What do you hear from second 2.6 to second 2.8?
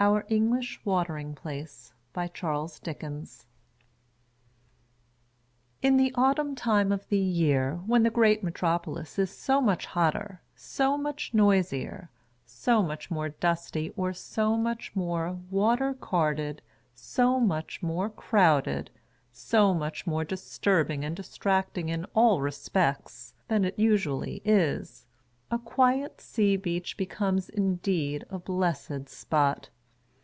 of the